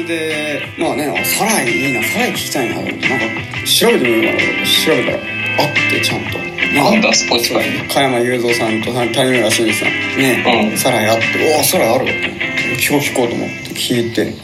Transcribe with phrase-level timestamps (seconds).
[0.00, 3.26] れでまあねあサライいいなサライ聞きたいなと思ってなんか
[3.66, 6.50] 調べてみようかな調べたらあってちゃんと。
[6.70, 9.88] なんだスポーツバイ加山雄三さんと谷村新司さん。
[10.18, 10.78] ね、うん。
[10.78, 11.24] サライあって
[11.56, 14.34] おおサライあるわと思って聞こう聞こうと思って聞いて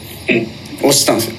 [0.79, 1.35] 押したんですよ。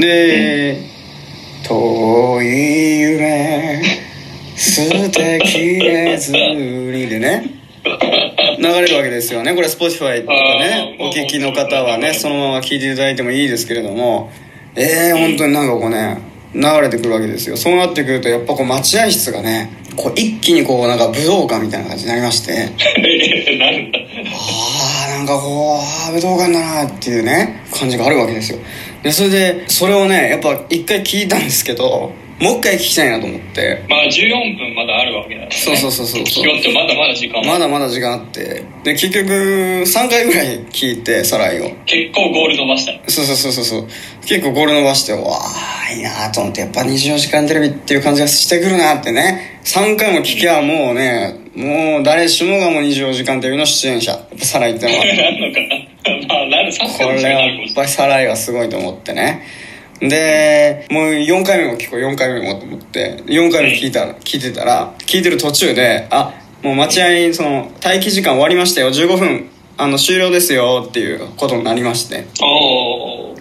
[0.00, 0.82] で
[1.62, 3.82] 「遠い夢
[4.56, 7.44] 捨てきれずに」でね
[8.60, 9.54] 流れるわけですよね。
[9.54, 10.96] これ Spotify とかね。
[11.00, 14.30] お聞きの方はねそのまま聞いていただいてもいいですけれども。
[14.76, 16.18] ええー、本当になんかこうね
[16.54, 17.56] 流れてくるわけですよ。
[17.56, 22.68] そうなってくるとやっぱこう待合室がねこう一気にこうなんか武道館みたいな感じになりまして。
[24.32, 24.36] あ
[25.06, 28.58] あなんかこうああ武道館だなっていうね感じがあるわけですよ。
[29.02, 33.84] でそれでそれをねやっぱ一回聞いたんですけどもう一回聞きたいなと思って。
[33.86, 36.22] まあ14分まだあるわけだ、ね、そうそうそうそう。
[36.22, 38.64] 聞き終わってまだまだ時間まだまだ時間あって。
[38.82, 41.70] で結局3回ぐらい聞いてサライを。
[41.84, 43.10] 結構ゴール伸ばした。
[43.10, 43.86] そうそうそうそうそう。
[44.26, 49.60] 結構ゴール伸ばしてわあいいなと思ってやっぱ24時間テレビっていう感じがしてくるなってね。
[49.64, 54.12] 3回も聞きゃもうねもう誰しもがもう24時間テレビの出演者。
[54.12, 55.04] やっぱサライってのは。
[55.04, 55.90] なんのかな。
[56.28, 59.42] まあなる3こ回も時れは間あるかもしれやっぱりサライはすごいと思ってね
[60.00, 72.26] でもう4回目も聞こう4回目もと思って4回目聞いた聞いてたら聞いてる途中であもう待合その待機時間終わりましたよ15分あの終了ですよっていうことになりまして。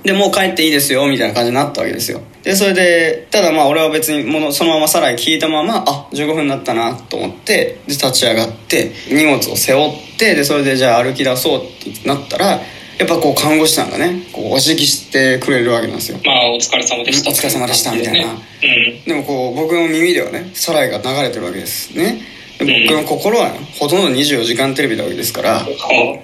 [0.03, 2.21] でもう帰っていいですよみたいな感じになったわけですよ。
[2.43, 12.61] でそれでただまあ俺は別にものそのままさらに聞いたままあ15分になったなと思ってで立ち上がって荷物を背負ってでそれでじゃあ歩き出そうってなったら
[12.99, 16.19] やっぱこう看護師さんがねこうお辞儀してくれるわけなんですよ。
[16.25, 17.31] まあお疲れ様でした。
[17.31, 18.33] お疲れ様でしたみたいな。
[18.33, 19.03] うん。
[19.05, 22.21] でもこう僕の耳ではねサライが流れてるわけですね。
[22.59, 25.71] で僕の心は、ね、ほとんど24時間テレビなわけですからほ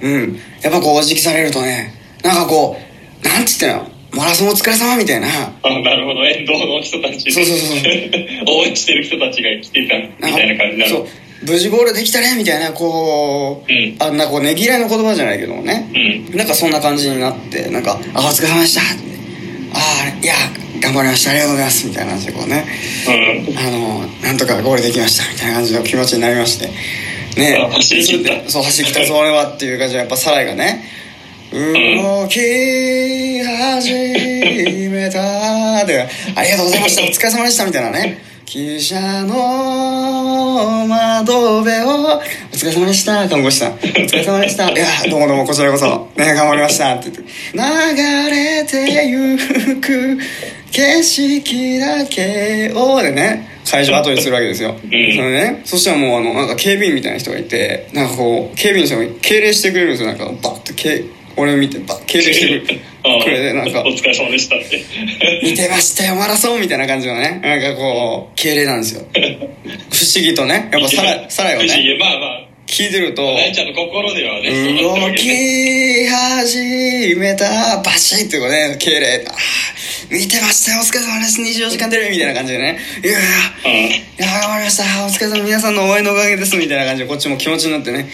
[0.02, 0.06] う。
[0.06, 0.38] うん。
[0.62, 3.88] やっぱこうお辞儀されるとねなんかこうなんつってんの？
[4.12, 5.28] マラソンお疲れ様みたいな。
[5.28, 7.32] あなるほど沿道の人たち。
[7.32, 7.90] そうそうそうそう。
[8.60, 10.92] 応援してる人たちが来ていたみたいな感じになる。
[10.92, 11.08] そう
[11.48, 13.96] 無事ゴールできたねみたいなこう、うん。
[14.00, 15.92] あんなこうねぎらいの言葉じゃないけどもね、
[16.32, 16.38] うん。
[16.38, 19.04] なんかそんな感じになってなんか「あお疲れ様でした」って
[19.74, 20.34] 「ああいや
[20.82, 21.32] 頑張りました。
[21.32, 22.66] ありがとうございます」みたいな感じでこうね。
[23.08, 23.58] うん。
[23.58, 26.70] あのなんとかゴールできましたみたいな感じの気持ちになりまして。
[27.40, 28.50] ねあ走り切った。
[28.50, 29.08] そう走り切った。
[29.08, 30.94] ぞ俺はっていう感じでやっぱサライがね。
[31.52, 32.40] 動き
[33.40, 33.94] 始
[34.90, 37.04] めたでありがとうございました。
[37.04, 42.18] お疲れ様でしたみたいなね汽車の窓辺を。
[42.18, 42.22] お
[42.54, 43.74] 疲れ様でした看護師さん。
[43.74, 44.70] お疲れ様でした。
[44.70, 46.12] いやどうもどうもこちらこそ。
[46.16, 46.94] ね頑張りました。
[46.94, 47.24] って言って。
[47.24, 47.30] 流
[48.30, 49.36] れてゆ
[49.82, 50.20] く
[50.72, 53.02] 景色だけを。
[53.02, 55.00] でね会場後にするわけですよ、それ
[55.32, 60.10] ねそしたらもうあのなんか警備員みたいな人がいてなんかこう警備員の人が敬礼してくれるんですよ。
[60.10, 61.04] なんかバッて敬
[61.38, 64.84] 俺を見てバッ敬礼してくれてなんかお疲れ様でしたって。
[65.44, 67.42] 見てましたよマラソンみたいな感じのね。
[67.44, 69.02] なんかこう敬礼なんですよ。
[69.12, 70.70] 不思議とね。
[70.72, 72.00] やっぱサラサライは不思ね議。
[72.00, 72.46] まあまあ。
[72.68, 79.24] 聞いてると大ちゃんの心ではね動き始めたバシッってこうね敬礼
[80.10, 88.10] 見てましたよお疲れ様です24時間テレビみたいな感じでねいやーうんいや頑張りましたお疲れ様皆さんの応援のおかげですみたいな感じでこっちも気持ちになってね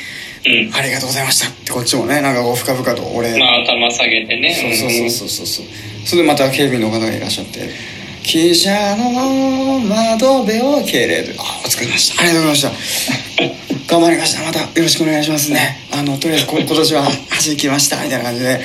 [0.45, 0.73] うん。
[0.73, 1.49] ありがとうございました。
[1.49, 3.37] ってこっちもねなんかこう深々と俺。
[3.37, 4.53] まあ頭下げてね。
[4.53, 5.45] そうそうそうそうそう。
[5.45, 5.65] そう
[6.05, 7.69] それでまた警備員の方がいらっしゃって
[8.23, 12.21] 「汽車の窓辺を敬礼で」あお疲れ様でした。
[12.21, 13.71] ありがとうございました。
[13.91, 14.43] 頑張りました。
[14.43, 15.77] またよろしくお願いしますね。
[15.91, 17.97] あのとりあえずこ 今年は走り切りました。
[18.03, 18.61] みたいな感じで。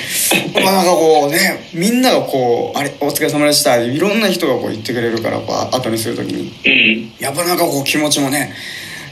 [0.63, 6.51] まあなんかこうねみんながこう「あれお疲れ様でした」いろんな人がこう言ってくれるからこう後にするときに。
[6.65, 7.11] うん。
[7.19, 8.53] やっぱなんかこう気持ちもね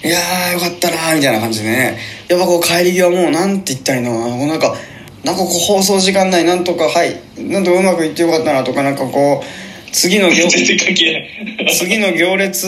[0.05, 1.97] いやーよかったなーみたいな感じでね。
[2.29, 4.11] やっぱこう帰り際もうなんて言ったらいいの？
[4.13, 4.75] かななんか
[5.23, 9.45] なんかこう放送時間内なんとかはいなんとかうまくいってよかったなとかなんかこう
[9.91, 12.65] 次の行次の行列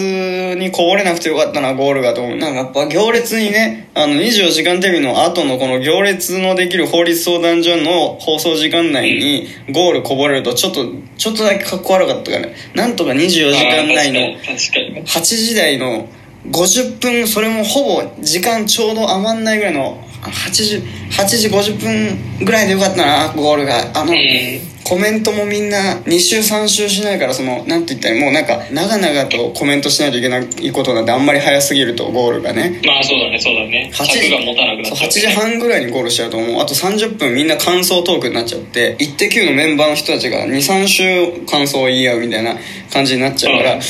[0.55, 2.37] にこぼれなくてよかったなゴールがと思う。
[2.37, 10.85] なんかやっぱ行列にねあの24時間テレビの後のこの行列のできる法律相談所の放送時間内にゴールこぼれるとちょっと
[11.17, 12.55] ちょっとだけかっこ悪かったからね。
[12.75, 14.93] なんとか24時間内のあー確かに確かに。
[14.93, 16.07] ね8時台の
[16.51, 20.77] 50分それもほぼ時間ちょうど余んないぐらいの8時
[21.11, 23.91] ,8 時50分ぐらいでよかったなゴールが。
[23.93, 32.79] あの、えーコメントもみんな2週3週しないからそのなんて言ったらもうなんか長々とコメントしないといけないことなんであんまり早すぎるとゴールがね。
[32.85, 33.91] まあそうだねそうだね。
[33.93, 36.61] 8尺が持たなくなっちゃう8時半ぐらいにゴールしちゃうともう。
[36.61, 42.55] あと30分みんな感想トークになっちゃって「イッテ Q!」のメンバーの人たちが23週感想を言い合うみたいな
[42.89, 43.79] 感じになっちゃうから、うん。
[43.79, 43.81] あ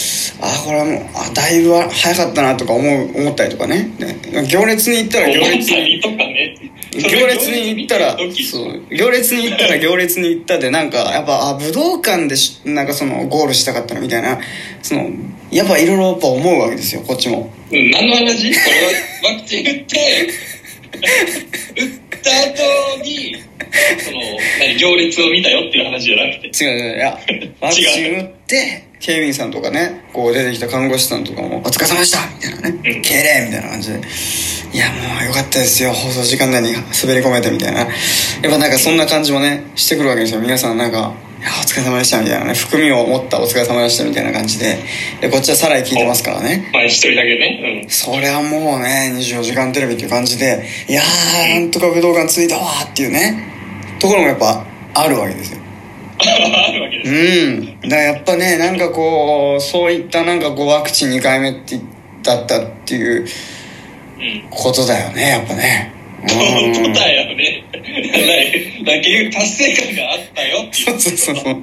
[0.66, 3.92] これはもうあだいぶ早かったなとか思う思ったりとかね。
[4.00, 5.66] ね行列に行ったら行列に。
[5.68, 14.40] たりとかね行列に行ったら行列に行ったら行列に行ったでなんかやっぱあ武道館でしなんかそのゴールしたかったなみたいな
[14.82, 15.10] その
[15.52, 17.52] やっぱいろいろやっぱ思うわけですよこっちも。
[17.72, 18.54] うん、何の話？
[18.54, 20.30] これはワクチン打って、
[21.76, 23.36] 打った後に、
[24.00, 24.20] その、
[24.60, 26.64] 何、行列を見たよっていう話じゃなくて。
[26.64, 27.20] 違う違ういや
[27.60, 32.76] ワクチン打って警備員さんとかねこう出てきた看護師さんとかも「お疲れ様でした!」みたいなね。
[32.96, 34.00] うん「敬礼!」みたいな感じで
[34.74, 35.92] 「いやもうよかったですよ。
[35.94, 37.80] 放送時間内に滑り込めて」みたいな。
[37.80, 37.88] やっ
[38.52, 40.40] ぱなんかそんな感じもねしてくるわけですよ。
[40.40, 42.54] 皆さんなんか「いやお疲れ様でした」みたいなね。
[42.56, 44.80] 含みを持った「お疲れ様でした」みたいな感じで。
[45.22, 46.68] でこっちはさらに聞いてますからね。
[46.74, 47.84] まあ、一人だけね。
[47.84, 47.90] うん。
[47.90, 53.36] それはもうね24時間テレビっていう感じでいやーなんとか武道館着いたわーっていうね。
[54.00, 55.58] ところもやっぱあるわけですよ
[56.20, 57.12] あるわけです。
[57.12, 61.80] うんだやっぱねなんかこうそういったなんかこうワクチン2回目って
[62.24, 63.28] だったっていううん。
[64.50, 65.94] ことだよねやっぱね
[66.28, 66.40] そう
[66.94, 67.64] だよね。
[68.84, 71.00] だだけ達成感があったよっていう。
[71.00, 71.62] そうそうそう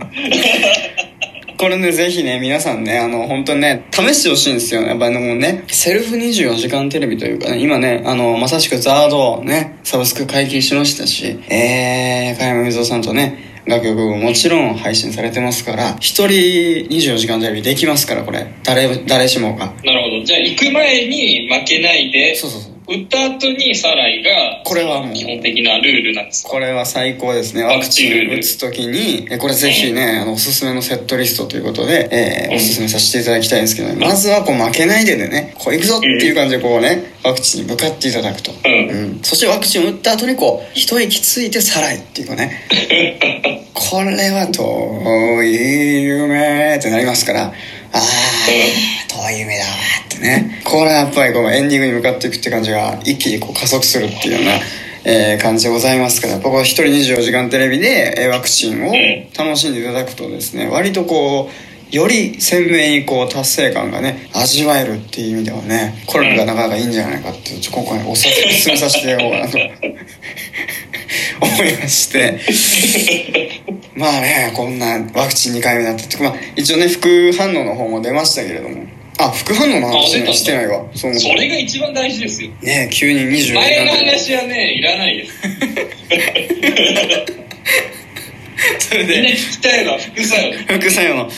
[1.56, 18.46] これねぜひね皆さんねあの本当にね試してほしいんですよやっぱりもうねセルフ24時間テレビというかね今ねあのまさしくザードをねサブスク解禁しましたしえー、加山水夫さんとね楽曲ももちろん配信されてますから一人24時間テレビできますからこれ。
[18.62, 19.66] 誰誰しもが。
[19.84, 20.24] なるほど。
[20.24, 27.64] じゃあ、行く前に負けないで、そうそうそう打った後にサライが、これはもう基本的なルールなんですかこれは最高ですね。
[27.64, 32.56] ワクチン打つ時にえこれぜひねあのおすすめのセットリストということで、えーうん。
[32.56, 35.54] おすすめさせていただきたいんですけど、ね、まずはこう負けないででね。
[35.58, 38.90] こう行くぞっていう感じでこうねワクチンに向かっていただくと、うん。
[38.90, 39.20] うん。
[39.22, 42.68] そしてワクチンを打った後にこう一息ついてさらいっていうかね。
[43.72, 47.44] これは遠い夢ってなりますから。
[47.92, 48.93] ああ
[49.24, 49.70] 遠い夢だわ
[50.06, 50.60] ってね。
[50.64, 54.52] これはやっぱりこうエンディングに向かっていくって感じが一気にこう加速するっていうような、
[55.04, 58.92] えー感じでございますからやっぱこう一人24時間テレビでえーワクチンを
[59.36, 61.50] 楽しんでいただくとですね割とこ
[61.92, 69.58] うより鮮明にこう達成感がね味わえるっていう意味ではねこれがなかなかいいんじゃないかっていうちょ今回おすすめさせてやろうかなと
[71.40, 72.40] 思いまして。
[73.96, 78.86] まあねこんなワクチン2回目だったって、まあ、一応ね副反応の方も出ましたけれども
[79.18, 80.84] あ副反応の話してないわ。
[80.94, 82.50] それが一番大事ですよ。
[82.62, 85.34] ね急に24時間前の話はね、いらないです。
[88.88, 90.52] それみんなで聞きたいのは副作用。
[90.78, 91.30] 副作用の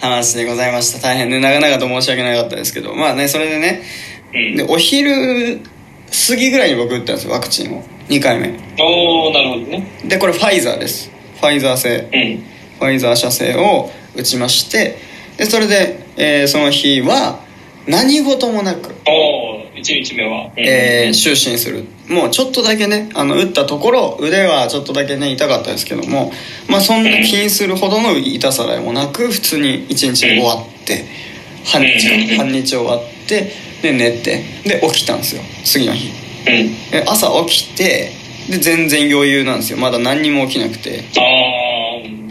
[0.00, 0.98] 話でございました。
[0.98, 2.94] 大変ね長々と申し訳なかったですけど。
[2.94, 3.82] まあねそれでね。
[4.34, 4.56] うん。
[4.56, 5.60] でお昼
[6.28, 7.84] 過ぎぐらいに僕打ったんですよワクチンを。
[8.08, 8.48] 2回目。
[8.80, 9.86] おー、なるほどね。
[10.04, 11.10] でこれファイザーです。
[11.40, 12.08] ファイザー製。
[12.12, 12.42] うん。
[12.80, 14.96] ファイザー社製を打ちまして
[15.40, 17.40] でそれで、えーその日は
[17.86, 20.44] 何事もなく、おー、1日目は。
[20.44, 21.86] うんえー就寝する。
[22.08, 26.30] もうちょっとだけねあの打ったところ腕はちょっとだけね痛かったですけども
[26.68, 31.06] まあそんな気にするほどの痛さでもなく普通に一日終わって
[31.64, 33.50] 半日半日終わって
[33.80, 36.10] で寝てで起きたんですよ次の日。
[36.50, 36.90] うん。
[36.90, 38.10] で朝起きて
[38.50, 39.78] で全然余裕なんですよ。
[39.78, 41.04] まだ何にも起きなくて。
[41.16, 41.59] あー、うん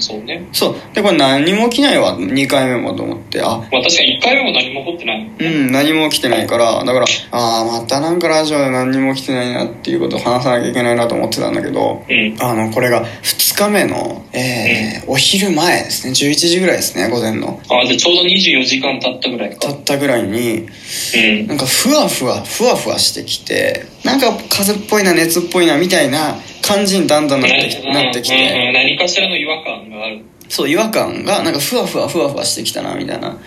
[0.02, 0.48] そうね。
[0.52, 5.32] そうでこれ何にも起きないわ2回目もと思ってあまあ確かに1回目も何も起こってない。
[5.40, 12.36] うん何も起きてないからだからああまたなんかラジオで何にも起きてないなっていうことを話さなきゃいけないなと思ってたんだけどうん。
[12.40, 19.68] あのこれが2日目の、えーお昼前ですね11時ぐらいですね午前のあー、じゃあちょうど24時間経ったぐらいか。
[19.68, 20.68] 経ったぐらいに
[21.16, 21.48] うん。
[21.48, 28.72] なんかふわふわふわふわしてきてなんか風邪っぽいな熱っぽいなみたいな感じにだんだんなってきなってきて。
[28.74, 30.24] 何かしらの違和感がある。
[30.48, 33.38] そう違和感がなんかふわふわふわふわしてきたなみたいな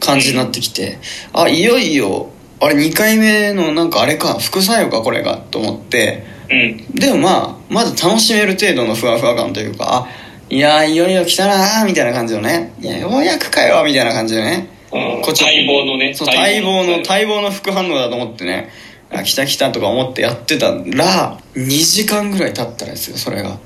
[0.00, 0.98] 感じになってきて。
[1.32, 4.38] あいよいよあれ2回目のなんかあれか。
[4.38, 6.24] 副作用かこれがと思って。
[6.50, 6.86] うん。
[6.94, 10.08] でもまあまだ楽しめる程度のふわふわ感というかあ
[10.50, 12.72] いやいよいよ来たなみたいな感じのね。
[12.80, 14.68] いやようやくかよみたいな感じでね。
[14.90, 15.22] うん。
[15.22, 16.14] こっち待望のね。
[16.14, 18.70] そう待望の待望の副反応だと思ってね
[19.10, 23.58] あ来た来たとか思ってやってたら2時間ぐらい経ったらですよそれが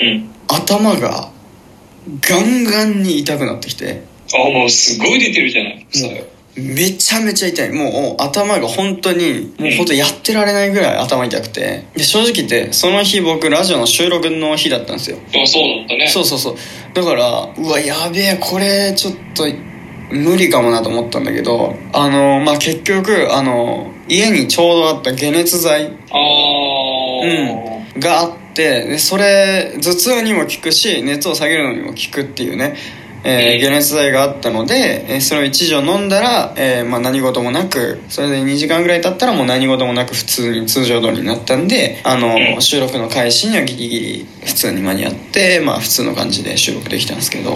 [0.00, 0.30] うん。
[0.48, 1.30] 頭が
[2.28, 4.02] ガンガンに痛くなってきて
[4.34, 5.86] あ、もうすごい出てるじゃない。
[5.90, 6.24] 副作用。
[6.56, 16.08] めちゃめちゃ痛いもう頭が本当にもう本当やってられないぐらい頭痛くてで正直言ってその日僕ラジオの収録の日だったんですよあ、そうだったね。
[16.08, 16.56] そうそうそう
[16.92, 19.46] だからうわやべえこれちょっと
[20.10, 28.00] 無理かもなと思ったんだけどあのまあ結局あの家にちょうどあった解熱剤あー。
[28.00, 32.76] があってでそれ頭痛にも効くし熱を下げるのにも効くっていうね
[33.22, 42.62] えー解熱剤があったので、えーそれを1錠飲んだら、えーまあ、何事もなくそれで2時間ぐらい経ったらもう何事もなく普通に通常通りになったんであの、うん。
[42.62, 47.50] 収録の開始にはギリギリ普通に間に合ってまあ普通の感じで収録できたんですけど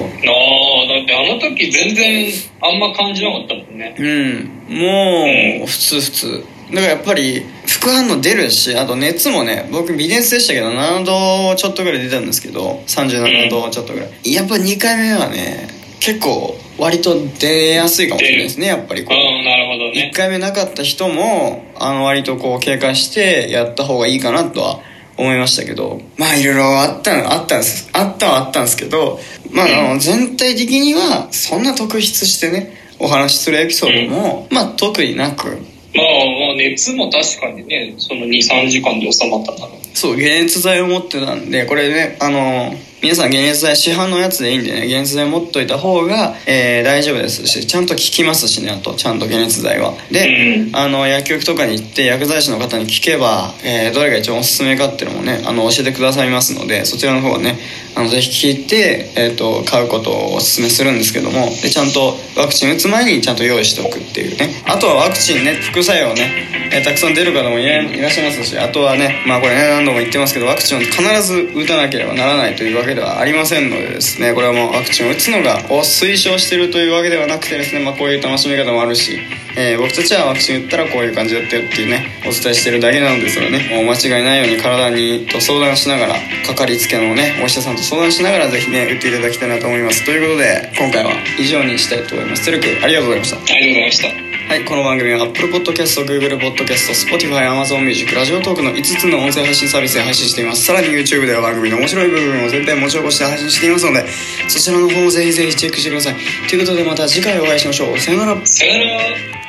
[0.88, 2.26] だってあの時全然
[2.60, 3.94] あんま感じなかったもんね。
[3.98, 15.68] うんもう普通普通だからやっぱり副反応出るしあと熱もね僕微熱でしたけど7度ちょっとぐらい出たんですけど37度ちょっとぐらいやっぱ2回目はね
[16.00, 20.12] 結構割と出やすいかもしれないですねやっぱりこうなるほど1ね。
[20.14, 24.80] 回目なかった人もあの割とこう警戒してやった方がいいかなとは
[25.16, 29.18] 思いましたけどまあいろいろあったのあったんですあったはあったんですけど
[29.52, 35.46] まああの全体的にはそんな特筆してねお話しするエピソードも、まあ特になく
[35.94, 36.06] まあ、
[36.46, 39.96] まあ、熱も確かにね、その2、3時間で収まったんだろう。
[39.96, 49.94] そう解熱剤を持ってたんでこれねあの皆さん解熱剤市販のやつでいいんでね解熱剤持っといた方が、えー大丈夫ですしちゃんと効きますしねあとちゃんと解熱剤は。
[50.10, 50.76] で、うん。
[50.76, 57.58] あの薬局とかに行って薬剤師の方に聞けば、えーどれが一番おすすめかっていうのもねあの教えてくださいますのでそちらの方はね
[57.96, 64.62] あのぜひ聞いて、えー、と買うことをおすすめするんですけどもでちゃんとワクチン打つ前にちゃんと用意しておくっていうね。
[64.66, 66.30] あとはワクチンね副作用ね、
[66.72, 79.18] えーたくさん出る方もいらいらっしゃいますしあとはねまあこれね何度も言ってますけどワクチンを必ず打たなければならないというわけではありませんのでですねこれはもうワクチンを打つのがを推奨してるというわけではなくてですね、まあ、こういう楽しみ方もあるし、
[79.56, 86.14] えー僕たちはワクチン打ったらこういう感じだったよっていうねお伝えしてるだけなのでそれはねもう間違いないように体にと相談しながら
[86.46, 90.04] かかりつけのねお医者さんと相談しながらぜひね打っていただきたいなと思います。
[90.04, 92.44] ということで今回は以上にしたいと思います。
[92.44, 93.36] てるくんありがとうございました。
[93.36, 94.23] ありがとうございました。
[94.46, 100.64] はい、この番組は Apple Podcast、Google Podcast、Spotify、Amazon Music、ラジオトークの5つの音声配信サービスで配信しています。
[100.64, 104.04] さらに YouTube では番組の面白い部分を全編持ち起こして配信していますので、
[104.48, 106.14] そちらの方もぜひぜひチェックしてください。
[106.48, 107.98] ということでまた次回お会いしましょう。
[107.98, 108.46] さよなら。
[108.46, 109.43] さよなら。